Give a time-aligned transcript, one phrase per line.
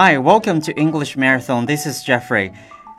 [0.00, 1.66] Hi, welcome to English Marathon.
[1.66, 2.52] This is Jeffrey.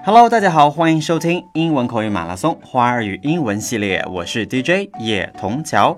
[0.04, 5.98] Hello，大家好，欢迎收听英文口语马拉松花儿与英文系列，我是 DJ 叶童桥。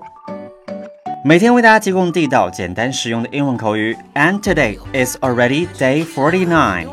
[1.24, 3.96] 每天为大家提供地道、简单、实用的英文口语。
[4.14, 6.86] And today is already day forty nine.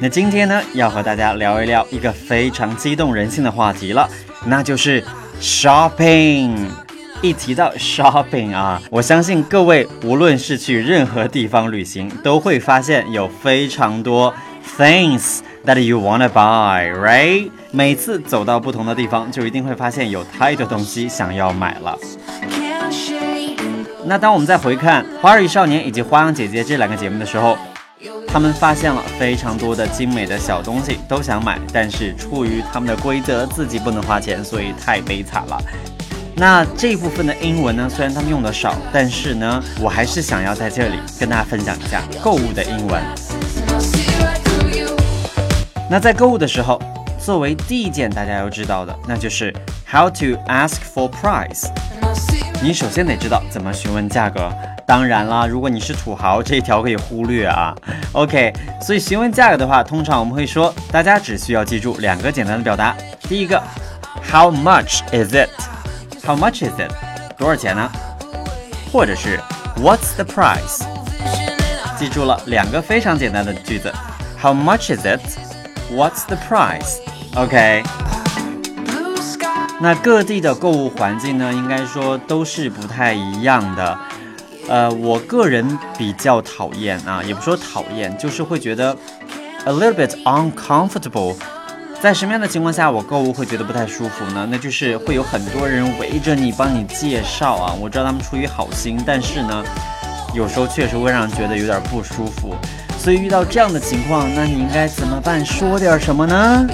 [0.00, 4.10] 那今天呢，要和大家聊一聊一个非常激动人心的话题了，
[4.44, 5.04] 那就是
[5.40, 6.85] shopping。
[7.22, 14.32] 一提到 shopping 啊，我相信各位无论是去任何地方旅行，都会发现有非常多
[14.78, 17.50] things that you wanna buy，right？
[17.72, 21.98] 每次走到不同的地方，就一定会发现有太多东西想要买了。
[24.04, 27.58] 那当我们再回看《花儿与少年》以及《花样姐姐》这两个节目的时候，
[28.28, 35.58] 他们发现了非常多的精美的小东西，都想买，但是出于他们的规则，自己不能花钱，所以太悲惨了。
[36.38, 43.02] 那这部分的英文呢，虽然他们用的少，但是呢，我还是想要在这里跟大家分享一下购物的英文。
[45.88, 46.78] 那在购物的时候，
[47.18, 49.50] 作为第一件大家要知道的，那就是
[49.90, 51.68] how to ask for price。
[52.62, 54.52] 你首先得知道怎么询问价格。
[54.86, 57.74] 当然啦，如果你是土豪，这一条可以忽略啊。
[58.12, 62.94] OK，所以询问价格的话，通常我们会说，大家只需要记住两个简单的表达。
[63.26, 63.62] 第一个
[64.30, 65.48] ，How much is it？
[66.25, 66.91] it？How much is it？
[67.37, 67.89] 多少钱呢？
[68.91, 69.39] 或者是
[69.77, 70.83] What's the price？
[71.97, 73.93] 记住了两个非常简单的句子。
[74.41, 77.83] How much is it？What's the price？OK。
[79.79, 83.97] 那各地的购物环境呢，应该说都是不太一样的。
[84.67, 88.95] 呃，我个人比较讨厌啊，也不说讨厌，就是会觉得
[89.65, 91.35] a little bit uncomfortable。
[92.06, 94.46] 在什么样的情况下我购物会觉得不太舒服呢？
[94.48, 97.74] 那就是会有很多人围着你帮你介绍啊。
[97.80, 99.64] 我知道他们出于好心，但是呢，
[100.32, 102.54] 有时候确实会让人觉得有点不舒服。
[102.96, 105.44] 所以遇到这样的情况，那你应该怎么办？
[105.44, 106.64] 说点什么呢？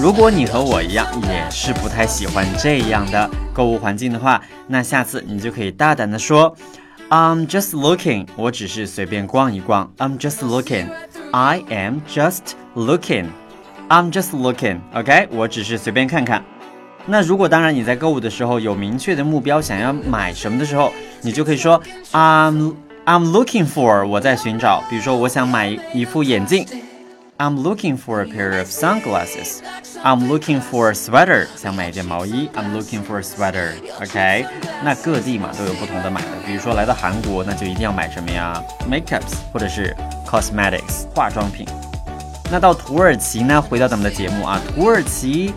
[0.00, 6.52] 如果你和我一样也是不太喜欢这样的购物环境的话，那下次你就可以大胆的说
[7.10, 9.92] ，I'm just looking，我只是随便逛一逛。
[9.98, 13.26] I'm just looking，I am just looking。
[13.92, 16.42] I'm just looking, OK，我只是随便看看。
[17.04, 21.78] 那如果当然你在购物的时候有明确的目标，想要买什么的时候，你就可以说
[22.12, 24.82] I'm I'm looking for，我在寻找。
[24.88, 26.64] 比如说我想买一副眼镜
[27.36, 29.58] ，I'm looking for a pair of sunglasses。
[30.02, 34.46] I'm looking for a sweater，想买一件毛衣，I'm looking for a sweater，OK。
[34.82, 38.58] 那各地嘛都有不同的买的，比如说来到韩国，那就一定要买什么呀
[38.90, 39.94] ？Makeups 或者是
[40.26, 41.66] cosmetics 化妆品。
[42.52, 43.62] 那到土耳其呢？
[43.62, 45.54] 回到咱们的节目啊，土耳其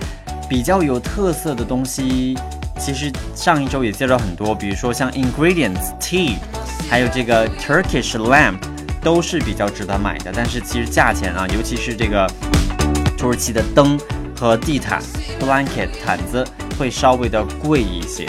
[0.47, 2.37] 比较有特色的东西，
[2.79, 6.37] 其实上一周也介绍很多，比如说像 ingredients tea，
[6.89, 8.59] 还有这个 Turkish lamp，
[9.01, 10.31] 都是比较值得买的。
[10.33, 12.25] 但是其实价钱啊，尤其是这个
[13.17, 13.99] 土耳其的灯
[14.33, 15.03] 和地毯
[15.41, 16.47] blanket 毯子
[16.79, 18.25] 会稍微的贵一些。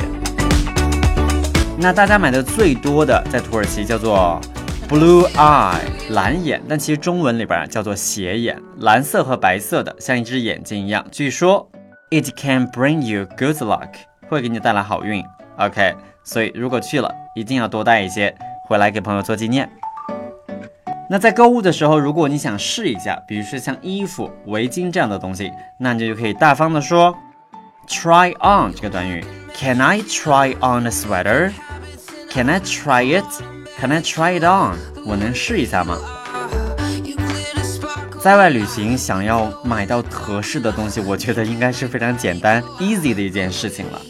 [1.79, 4.41] 那大家买的最多的在土耳其叫做。
[4.89, 5.81] Blue eye，
[6.11, 11.05] 蓝眼，但其实中文里边叫做斜眼，蓝色和白色的，像一只眼睛一样。
[11.11, 11.69] 据说
[12.11, 13.89] ，it can bring you good luck，
[14.29, 15.25] 会给你带来好运。
[15.59, 18.33] OK，所以如果去了，一定要多带一些
[18.69, 19.69] 回来给朋友做纪念。
[21.11, 27.13] 那在购物的时候，如果你想试一下，比如说像衣服、围巾这样的东西，那你就可以大方的说
[27.89, 29.25] ，try on 这个短语。
[29.53, 33.56] Can I try on a sweater？Can I try it?
[33.79, 34.79] Can I try it on？
[35.05, 35.99] 我能试一下吗？
[38.23, 44.01] 在外旅行想要买到合适的东西，我觉得应该是非常简单、easy 的一件事情了。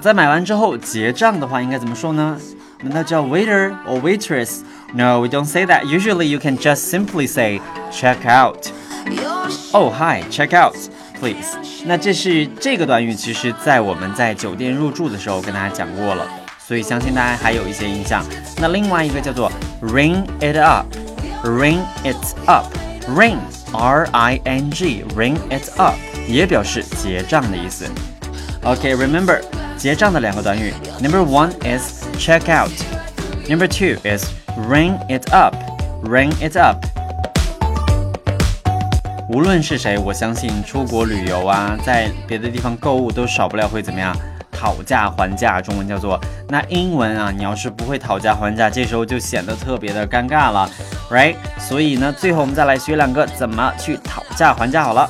[0.00, 2.38] 在买完之后结账的话，应该怎么说呢？
[2.82, 5.84] 难道叫 waiter or waitress？No，we don't say that.
[5.84, 7.60] Usually you can just simply say
[7.90, 8.68] check out.
[9.72, 10.76] Oh hi，check out
[11.18, 11.56] please。
[11.84, 16.26] 那这是这个短语，其实在我们在酒店入住的时候跟大家讲过了。
[16.73, 18.23] 所以相信大家还有一些印象。
[18.57, 23.37] 那另外一个叫做 ring it up，ring it up，ring
[23.73, 25.95] r i n g ring it up
[26.27, 27.85] 也表示结账的意思。
[28.63, 29.43] OK，remember、okay,
[29.77, 34.25] 结账的两个短语，number one is check out，number two is
[34.69, 36.85] ring it up，ring it up。
[39.29, 44.13] 无论是谁，我相信出国旅游啊，在别的地方购物都少不了会怎么样？
[44.64, 46.18] 讨价还价，中文叫做
[46.48, 50.66] 那英文啊，你要是不会讨价还价，这时候就显得特别的尴尬了
[51.10, 51.36] ，right？
[51.58, 55.06] 所以呢，最后我们再来学两个怎么去讨价还价好了。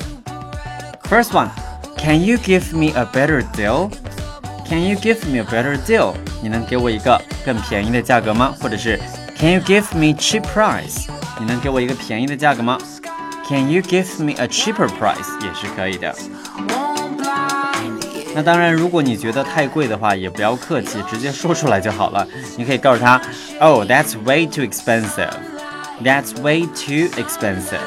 [1.09, 6.13] First one，Can you give me a better deal？Can you give me a better deal？
[6.43, 8.53] 你能给我一个更便宜的价格吗？
[8.59, 8.99] 或者是
[9.37, 11.07] Can you give me cheap price？
[11.39, 12.77] 你能给我一个便宜的价格吗
[13.47, 15.41] ？Can you give me a cheaper price？
[15.41, 16.13] 也是可以的。
[18.35, 22.27] 那当然，如果你觉得太贵的话，也不要客气，直接说出来就好了。
[22.57, 23.19] 你可以告诉他
[23.61, 25.31] ，Oh, that's way too expensive.
[26.03, 27.79] That's way too expensive.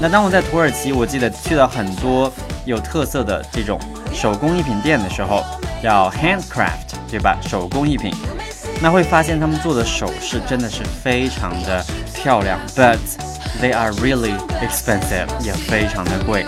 [0.00, 2.32] 那当我在土耳其，我记得去到很多
[2.66, 3.78] 有特色的这种
[4.12, 5.44] 手工艺品店的时候，
[5.80, 7.38] 叫 handcraft，对吧？
[7.40, 8.12] 手工艺品，
[8.82, 12.98] 那会发现他们做的首饰真的是非常的漂亮，but
[13.62, 16.44] they are really expensive，也非常的贵。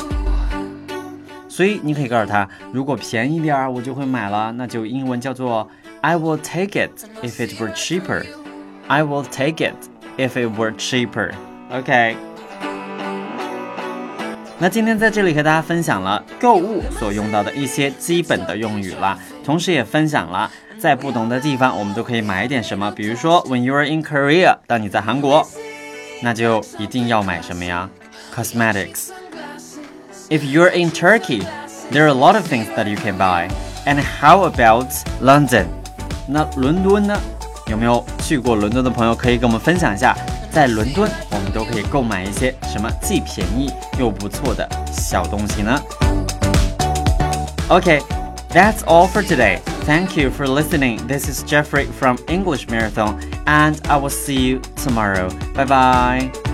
[1.56, 4.52] 所以你可以告诉他，如果便宜点儿，我就会买了。
[4.58, 5.66] 那就英文叫做
[6.02, 6.90] I will take it
[7.22, 8.26] if it were cheaper.
[8.86, 9.74] I will take it
[10.18, 11.30] if it were cheaper.
[11.70, 12.14] OK。
[14.58, 22.90] 那今天在这里和大家分享了购物所用到的一些基本的用语啦，同时也分享了在不同的地方我们都可以买点什么。
[22.90, 25.48] 比如说，When you are in Korea，当你在韩国，
[26.22, 27.88] 那就一定要买什么呀
[28.34, 29.08] ？Cosmetics。
[30.29, 31.41] if you're in Turkey,
[31.91, 33.49] there are a lot of things that you can buy.
[33.85, 34.91] And how about
[35.21, 35.67] London?
[36.27, 37.19] 那伦敦呢？
[37.67, 40.15] 有没有去过伦敦的朋友可以跟我们分享一下，
[40.51, 45.79] 在伦敦我们都可以购买一些什么既便宜又不错的小东西呢？
[47.69, 48.01] Okay,
[48.49, 49.59] that's all for today.
[49.85, 51.07] Thank you for listening.
[51.07, 55.29] This is Jeffrey from English Marathon, and I will see you tomorrow.
[55.55, 56.44] Bye bye.